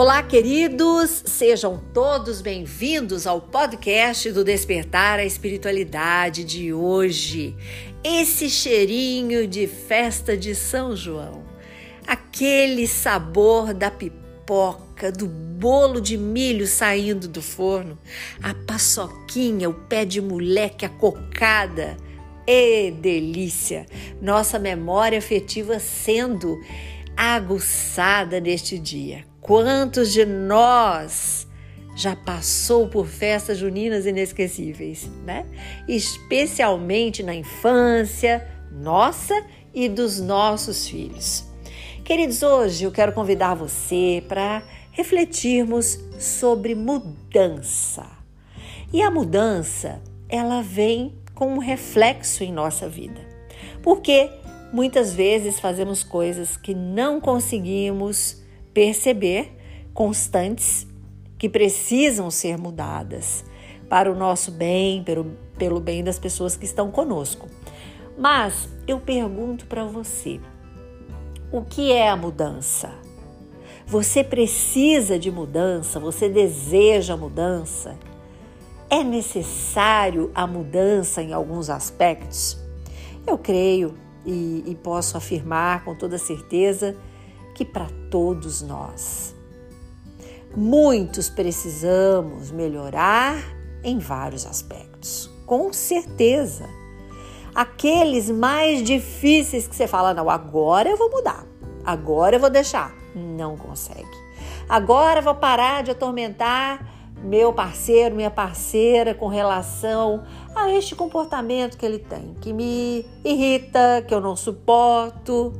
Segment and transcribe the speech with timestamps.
[0.00, 1.24] Olá, queridos!
[1.26, 7.56] Sejam todos bem-vindos ao podcast do Despertar a Espiritualidade de hoje.
[8.04, 11.44] Esse cheirinho de festa de São João,
[12.06, 17.98] aquele sabor da pipoca, do bolo de milho saindo do forno,
[18.40, 21.96] a paçoquinha, o pé de moleque, a cocada.
[22.46, 23.84] E delícia!
[24.22, 26.56] Nossa memória afetiva sendo
[27.16, 29.27] aguçada neste dia.
[29.40, 31.46] Quantos de nós
[31.96, 35.46] já passou por festas juninas inesquecíveis, né?
[35.88, 39.34] Especialmente na infância nossa
[39.74, 41.44] e dos nossos filhos.
[42.04, 48.06] Queridos, hoje eu quero convidar você para refletirmos sobre mudança.
[48.92, 53.20] E a mudança, ela vem com um reflexo em nossa vida.
[53.82, 54.30] Porque
[54.72, 58.42] muitas vezes fazemos coisas que não conseguimos
[58.78, 59.50] perceber
[59.92, 60.86] constantes
[61.36, 63.44] que precisam ser mudadas
[63.88, 67.48] para o nosso bem, pelo, pelo bem das pessoas que estão conosco.
[68.16, 70.38] Mas eu pergunto para você:
[71.50, 72.92] o que é a mudança?
[73.84, 75.98] Você precisa de mudança?
[75.98, 77.98] Você deseja mudança?
[78.88, 82.56] É necessário a mudança em alguns aspectos?
[83.26, 86.94] Eu creio e, e posso afirmar com toda certeza
[87.58, 89.34] que para todos nós.
[90.56, 93.36] Muitos precisamos melhorar
[93.82, 96.68] em vários aspectos, com certeza.
[97.52, 101.44] Aqueles mais difíceis que você fala, não, agora eu vou mudar,
[101.84, 102.94] agora eu vou deixar.
[103.12, 104.06] Não consegue.
[104.68, 106.86] Agora eu vou parar de atormentar
[107.24, 110.22] meu parceiro, minha parceira com relação
[110.54, 115.52] a este comportamento que ele tem, que me irrita, que eu não suporto.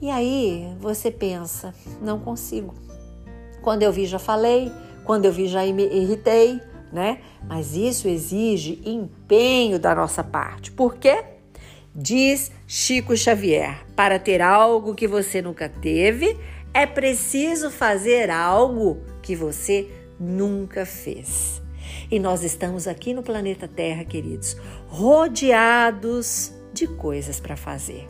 [0.00, 2.74] E aí você pensa, não consigo.
[3.62, 4.70] Quando eu vi, já falei,
[5.04, 6.60] quando eu vi, já me irritei,
[6.92, 7.20] né?
[7.46, 10.70] Mas isso exige empenho da nossa parte.
[10.70, 11.24] Por quê?
[11.94, 16.38] Diz Chico Xavier: para ter algo que você nunca teve,
[16.72, 21.60] é preciso fazer algo que você nunca fez.
[22.10, 24.56] E nós estamos aqui no planeta Terra, queridos,
[24.86, 28.08] rodeados de coisas para fazer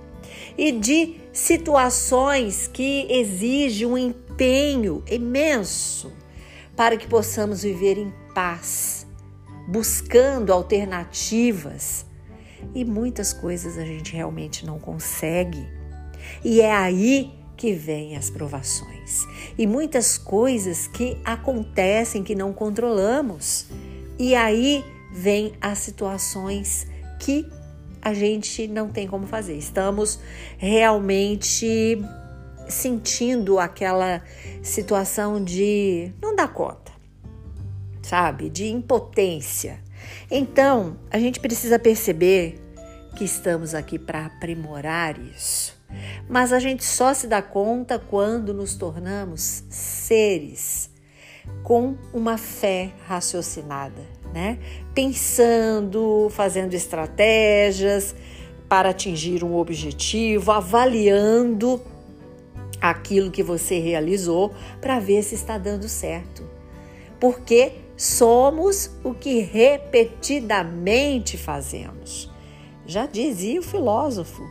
[0.58, 6.12] e de situações que exigem um empenho imenso
[6.76, 9.06] para que possamos viver em paz,
[9.68, 12.04] buscando alternativas.
[12.74, 15.64] E muitas coisas a gente realmente não consegue.
[16.44, 19.26] E é aí que vêm as provações.
[19.56, 23.66] E muitas coisas que acontecem que não controlamos.
[24.18, 26.86] E aí vem as situações
[27.20, 27.46] que
[28.08, 29.56] a gente não tem como fazer.
[29.56, 30.18] Estamos
[30.56, 31.98] realmente
[32.68, 34.22] sentindo aquela
[34.62, 36.92] situação de não dar conta,
[38.02, 38.50] sabe?
[38.50, 39.80] De impotência.
[40.30, 42.60] Então, a gente precisa perceber
[43.16, 45.76] que estamos aqui para aprimorar isso.
[46.28, 50.90] Mas a gente só se dá conta quando nos tornamos seres
[51.62, 54.02] com uma fé raciocinada,
[54.32, 54.58] né?
[54.94, 58.14] Pensando, fazendo estratégias
[58.68, 61.80] para atingir um objetivo, avaliando
[62.80, 66.44] aquilo que você realizou para ver se está dando certo.
[67.18, 72.30] Porque somos o que repetidamente fazemos.
[72.86, 74.42] Já dizia o filósofo.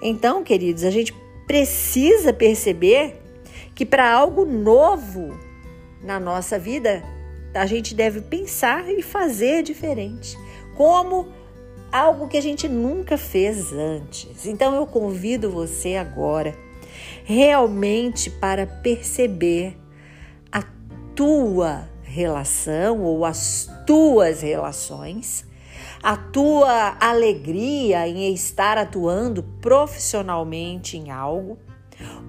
[0.00, 1.14] Então, queridos, a gente
[1.46, 3.20] precisa perceber
[3.74, 5.38] que para algo novo
[6.02, 7.02] na nossa vida,
[7.54, 10.36] a gente deve pensar e fazer diferente,
[10.76, 11.28] como
[11.92, 14.46] algo que a gente nunca fez antes.
[14.46, 16.54] Então eu convido você agora
[17.24, 19.78] realmente para perceber
[20.50, 20.62] a
[21.14, 25.46] tua relação ou as tuas relações,
[26.02, 31.58] a tua alegria em estar atuando profissionalmente em algo,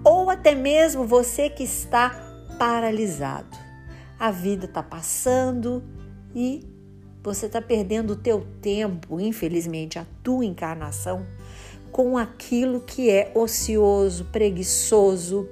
[0.03, 2.10] ou até mesmo você que está
[2.57, 3.64] paralisado
[4.19, 5.83] a vida está passando
[6.33, 6.63] e
[7.23, 11.25] você está perdendo o teu tempo, infelizmente, a tua encarnação,
[11.91, 15.50] com aquilo que é ocioso, preguiçoso,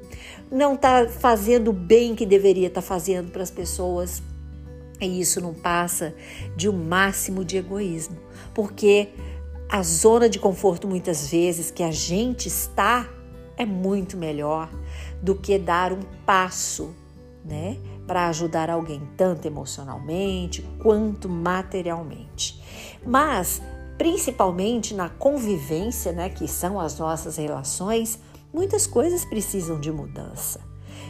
[0.51, 4.21] não está fazendo o bem que deveria estar tá fazendo para as pessoas.
[5.01, 6.13] E isso não passa
[6.55, 8.17] de um máximo de egoísmo,
[8.53, 9.09] porque
[9.67, 13.09] a zona de conforto, muitas vezes, que a gente está,
[13.57, 14.69] é muito melhor
[15.21, 16.93] do que dar um passo,
[17.43, 17.77] né?
[18.05, 22.61] para ajudar alguém tanto emocionalmente quanto materialmente.
[23.05, 23.61] Mas,
[23.97, 28.19] principalmente na convivência, né, que são as nossas relações,
[28.53, 30.59] muitas coisas precisam de mudança.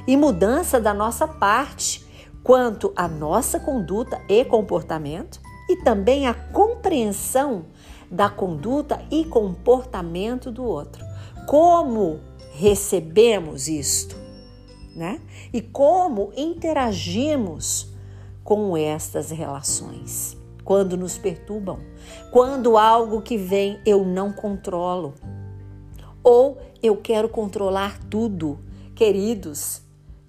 [0.05, 2.05] e mudança da nossa parte
[2.43, 5.39] quanto à nossa conduta e comportamento
[5.69, 7.67] e também a compreensão
[8.11, 11.05] da conduta e comportamento do outro.
[11.47, 12.19] Como
[12.53, 14.15] recebemos isto,
[14.95, 15.19] né?
[15.51, 17.93] E como interagimos
[18.43, 21.79] com estas relações quando nos perturbam,
[22.31, 25.13] quando algo que vem eu não controlo
[26.23, 28.59] ou eu quero controlar tudo.
[28.95, 29.81] Queridos,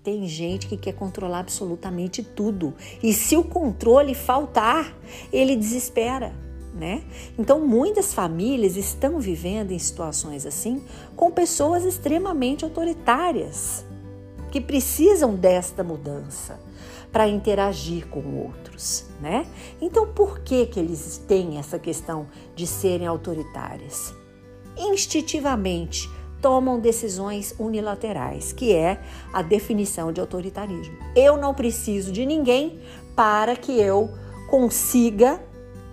[0.02, 2.74] tem gente que quer controlar absolutamente tudo.
[3.02, 4.92] E se o controle faltar,
[5.32, 6.34] ele desespera,
[6.74, 7.04] né?
[7.38, 10.82] Então, muitas famílias estão vivendo em situações assim
[11.14, 13.84] com pessoas extremamente autoritárias
[14.54, 16.60] que precisam desta mudança
[17.10, 19.48] para interagir com outros, né?
[19.80, 24.14] Então, por que que eles têm essa questão de serem autoritárias?
[24.76, 26.08] Instintivamente
[26.40, 29.02] tomam decisões unilaterais, que é
[29.32, 30.96] a definição de autoritarismo.
[31.16, 32.78] Eu não preciso de ninguém
[33.16, 34.08] para que eu
[34.48, 35.42] consiga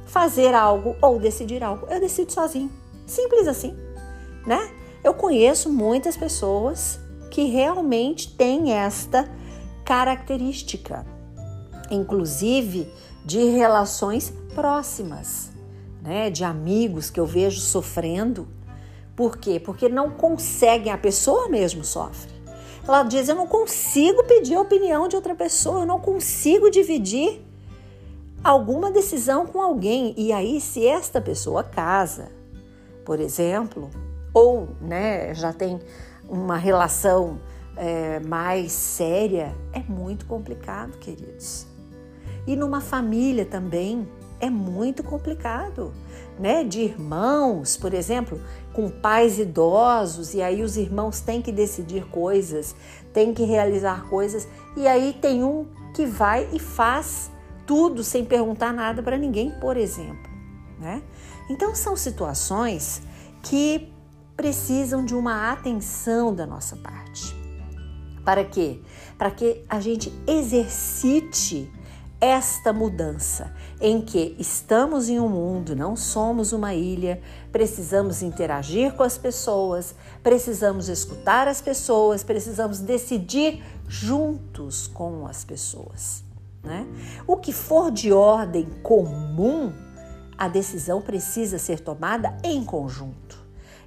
[0.05, 1.87] fazer algo ou decidir algo.
[1.89, 2.71] Eu decido sozinho.
[3.07, 3.75] Simples assim,
[4.45, 4.71] né?
[5.03, 6.99] Eu conheço muitas pessoas
[7.31, 9.27] que realmente têm esta
[9.85, 11.05] característica,
[11.89, 12.87] inclusive
[13.25, 15.49] de relações próximas,
[16.01, 18.47] né, de amigos que eu vejo sofrendo.
[19.15, 19.59] Por quê?
[19.59, 22.31] Porque não conseguem, a pessoa mesmo sofre.
[22.85, 27.41] Ela diz: Eu não consigo pedir a opinião de outra pessoa, eu não consigo dividir
[28.43, 30.13] alguma decisão com alguém.
[30.17, 32.31] E aí, se esta pessoa casa,
[33.05, 33.89] por exemplo,
[34.33, 35.79] ou né, já tem
[36.31, 37.41] uma relação
[37.75, 41.67] é, mais séria, é muito complicado, queridos.
[42.47, 44.07] E numa família também
[44.39, 45.91] é muito complicado,
[46.39, 46.63] né?
[46.63, 48.39] De irmãos, por exemplo,
[48.73, 52.75] com pais idosos, e aí os irmãos têm que decidir coisas,
[53.13, 57.29] têm que realizar coisas, e aí tem um que vai e faz
[57.67, 60.31] tudo sem perguntar nada para ninguém, por exemplo,
[60.79, 61.03] né?
[61.49, 63.01] Então são situações
[63.43, 63.93] que
[64.41, 67.35] precisam de uma atenção da nossa parte.
[68.25, 68.79] Para quê?
[69.15, 71.71] Para que a gente exercite
[72.19, 77.21] esta mudança em que estamos em um mundo, não somos uma ilha,
[77.51, 79.93] precisamos interagir com as pessoas,
[80.23, 86.23] precisamos escutar as pessoas, precisamos decidir juntos com as pessoas.
[86.63, 86.87] Né?
[87.27, 89.71] O que for de ordem comum,
[90.35, 93.40] a decisão precisa ser tomada em conjunto.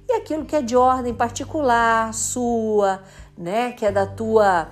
[0.07, 3.01] E aquilo que é de ordem particular, sua,
[3.37, 4.69] né, que é da tua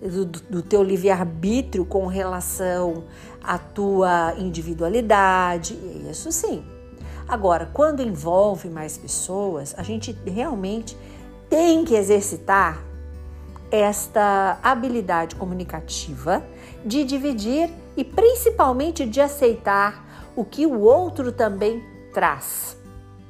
[0.00, 3.04] do, do teu livre-arbítrio com relação
[3.42, 5.74] à tua individualidade,
[6.10, 6.64] isso sim.
[7.26, 10.96] Agora, quando envolve mais pessoas, a gente realmente
[11.48, 12.82] tem que exercitar
[13.70, 16.44] esta habilidade comunicativa
[16.84, 21.82] de dividir e principalmente de aceitar o que o outro também
[22.12, 22.76] traz,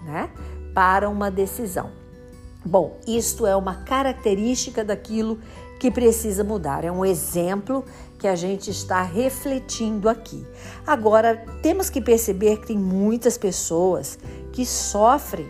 [0.02, 0.30] né,
[0.76, 1.90] para uma decisão.
[2.62, 5.38] Bom, isto é uma característica daquilo
[5.80, 6.84] que precisa mudar.
[6.84, 7.82] É um exemplo
[8.18, 10.46] que a gente está refletindo aqui.
[10.86, 14.18] Agora, temos que perceber que tem muitas pessoas
[14.52, 15.48] que sofrem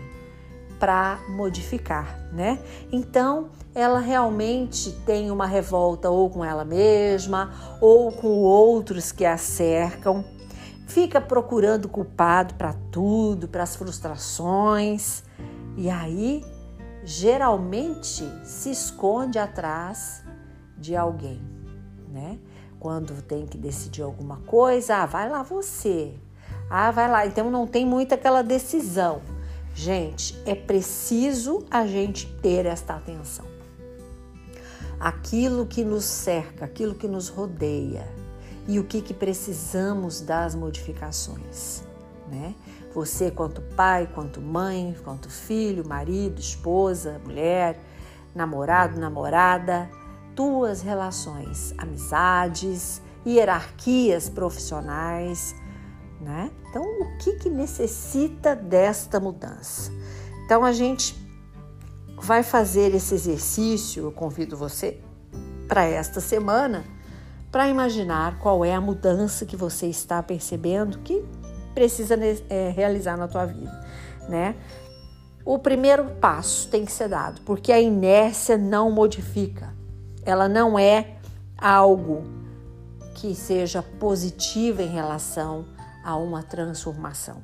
[0.79, 2.57] para modificar, né?
[2.89, 9.35] Então, ela realmente tem uma revolta ou com ela mesma ou com outros que a
[9.35, 10.36] cercam.
[10.87, 15.21] Fica procurando culpado para tudo, para as frustrações.
[15.75, 16.43] E aí
[17.03, 20.23] geralmente se esconde atrás
[20.77, 21.41] de alguém,
[22.09, 22.39] né?
[22.79, 26.13] Quando tem que decidir alguma coisa, ah, vai lá você.
[26.69, 27.25] Ah, vai lá.
[27.25, 29.21] Então não tem muito aquela decisão.
[29.73, 33.45] Gente, é preciso a gente ter esta atenção.
[34.99, 38.16] Aquilo que nos cerca, aquilo que nos rodeia
[38.67, 41.83] e o que, que precisamos das modificações,
[42.27, 42.53] né?
[42.93, 47.79] Você, quanto pai, quanto mãe, quanto filho, marido, esposa, mulher,
[48.35, 49.89] namorado, namorada,
[50.35, 55.55] tuas relações, amizades, hierarquias profissionais,
[56.19, 56.51] né?
[56.69, 59.91] Então, o que, que necessita desta mudança?
[60.45, 61.15] Então, a gente
[62.19, 64.99] vai fazer esse exercício, eu convido você
[65.67, 66.83] para esta semana,
[67.51, 71.23] para imaginar qual é a mudança que você está percebendo que
[71.73, 72.15] precisa
[72.49, 73.85] é, realizar na tua vida,
[74.27, 74.55] né?
[75.45, 79.73] O primeiro passo tem que ser dado, porque a inércia não modifica.
[80.25, 81.15] Ela não é
[81.57, 82.23] algo
[83.15, 85.65] que seja positiva em relação
[86.03, 87.37] a uma transformação.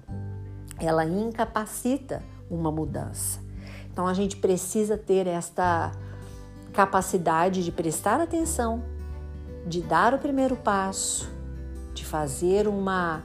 [0.79, 3.39] Ela incapacita uma mudança.
[3.91, 5.91] Então a gente precisa ter esta
[6.73, 8.83] capacidade de prestar atenção,
[9.65, 11.29] de dar o primeiro passo,
[11.93, 13.23] de fazer uma,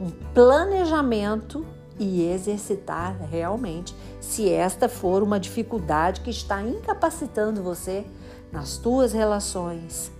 [0.00, 1.64] um planejamento
[1.98, 8.06] e exercitar realmente, se esta for uma dificuldade que está incapacitando você
[8.52, 10.12] nas tuas relações,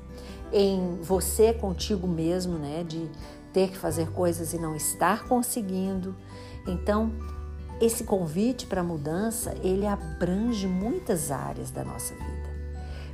[0.52, 3.08] em você contigo mesmo, né, de
[3.52, 6.14] ter que fazer coisas e não estar conseguindo.
[6.66, 7.12] Então,
[7.80, 12.47] esse convite para mudança, ele abrange muitas áreas da nossa vida.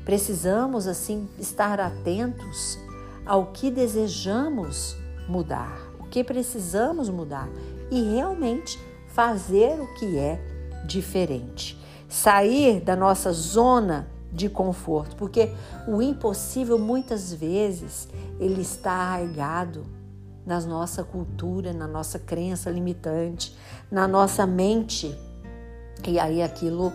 [0.04, 2.78] Precisamos assim estar atentos
[3.24, 4.96] ao que desejamos
[5.28, 7.48] mudar, o que precisamos mudar
[7.90, 10.40] e realmente fazer o que é
[10.86, 11.80] diferente.
[12.08, 15.52] Sair da nossa zona de conforto, porque
[15.86, 18.08] o impossível muitas vezes
[18.38, 19.86] ele está arraigado
[20.44, 23.56] na nossa cultura, na nossa crença limitante,
[23.90, 25.16] na nossa mente.
[26.06, 26.92] E aí aquilo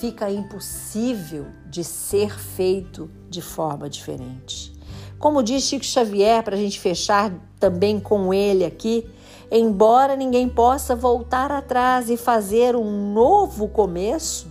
[0.00, 4.74] fica impossível de ser feito de forma diferente.
[5.18, 9.08] Como diz Chico Xavier, para a gente fechar também com ele aqui,
[9.50, 14.48] embora ninguém possa voltar atrás e fazer um novo começo,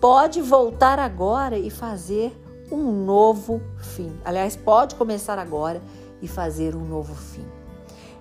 [0.00, 2.32] pode voltar agora e fazer
[2.70, 4.12] um novo fim.
[4.24, 5.82] Aliás, pode começar agora
[6.22, 7.59] e fazer um novo fim.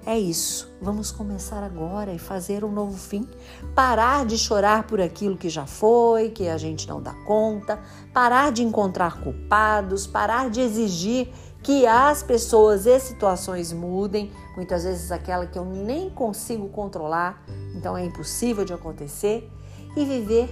[0.10, 0.68] É isso.
[0.82, 3.30] Vamos começar agora e fazer um novo fim.
[3.76, 7.80] Parar de chorar por aquilo que já foi, que a gente não dá conta,
[8.12, 11.30] parar de encontrar culpados, parar de exigir
[11.62, 17.96] que as pessoas e situações mudem, muitas vezes aquela que eu nem consigo controlar, então
[17.96, 19.48] é impossível de acontecer,
[19.96, 20.50] e viver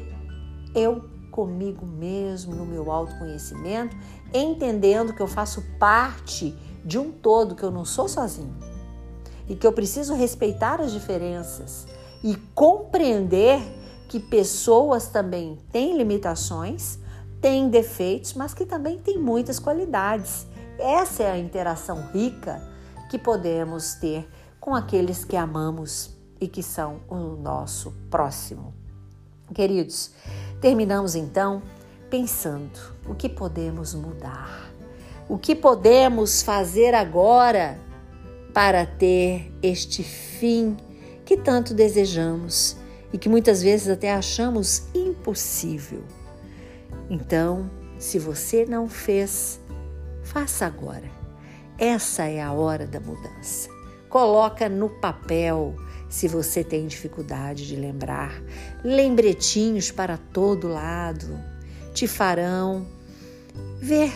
[0.75, 3.97] eu comigo mesmo, no meu autoconhecimento,
[4.31, 8.76] entendendo que eu faço parte de um todo, que eu não sou sozinho
[9.47, 11.87] e que eu preciso respeitar as diferenças
[12.23, 13.61] e compreender
[14.07, 16.99] que pessoas também têm limitações,
[17.41, 20.47] têm defeitos, mas que também têm muitas qualidades.
[20.79, 22.61] Essa é a interação rica
[23.09, 24.27] que podemos ter
[24.59, 28.73] com aqueles que amamos e que são o nosso próximo.
[29.53, 30.11] Queridos,
[30.59, 31.61] terminamos então
[32.09, 34.71] pensando o que podemos mudar,
[35.29, 37.79] o que podemos fazer agora
[38.57, 40.75] para ter este fim
[41.23, 42.75] que tanto desejamos
[43.13, 46.03] e que muitas vezes até achamos impossível.
[47.07, 49.59] Então, se você não fez,
[50.23, 51.07] faça agora.
[51.77, 53.69] Essa é a hora da mudança.
[54.09, 55.75] Coloca no papel
[56.09, 58.41] se você tem dificuldade de lembrar.
[58.83, 61.39] Lembretinhos para todo lado
[61.93, 62.87] te farão
[63.79, 64.11] ver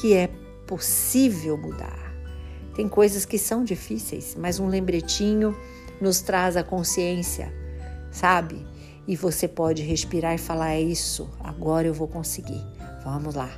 [0.00, 0.28] que é
[0.66, 2.03] possível mudar.
[2.74, 5.56] Tem coisas que são difíceis, mas um lembretinho
[6.00, 7.52] nos traz a consciência,
[8.10, 8.66] sabe?
[9.06, 12.64] E você pode respirar e falar: é isso, agora eu vou conseguir.
[13.04, 13.50] Vamos lá,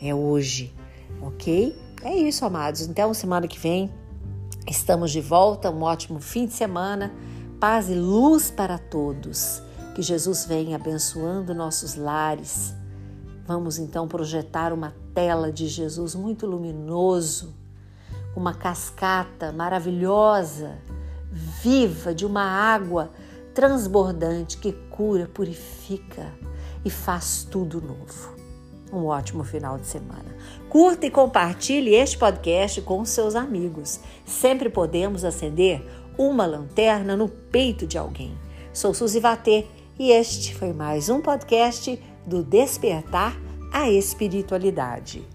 [0.00, 0.72] é hoje,
[1.20, 1.76] ok?
[2.04, 2.82] É isso, amados.
[2.82, 3.90] Então, semana que vem
[4.68, 5.70] estamos de volta.
[5.70, 7.12] Um ótimo fim de semana.
[7.58, 9.62] Paz e luz para todos.
[9.94, 12.74] Que Jesus venha abençoando nossos lares.
[13.46, 17.61] Vamos então projetar uma tela de Jesus muito luminoso
[18.34, 20.78] uma cascata maravilhosa,
[21.30, 23.10] viva, de uma água
[23.54, 26.32] transbordante que cura, purifica
[26.84, 28.32] e faz tudo novo.
[28.92, 30.36] Um ótimo final de semana.
[30.68, 34.00] Curta e compartilhe este podcast com seus amigos.
[34.26, 35.82] Sempre podemos acender
[36.18, 38.36] uma lanterna no peito de alguém.
[38.72, 39.66] Sou Suzy Vatê
[39.98, 43.36] e este foi mais um podcast do Despertar
[43.72, 45.31] a Espiritualidade.